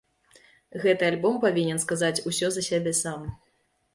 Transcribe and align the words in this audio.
Гэты 0.85 1.03
альбом 1.09 1.35
павінен 1.43 1.77
сказаць 1.85 2.23
усё 2.31 2.47
за 2.55 2.63
сябе 2.69 2.95
сам. 3.03 3.21